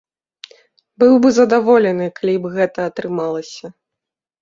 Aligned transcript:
Быў 1.03 1.13
бы 1.27 1.33
задаволены, 1.39 2.09
калі 2.19 2.35
б 2.41 2.45
гэта 2.57 2.79
атрымалася. 2.93 3.77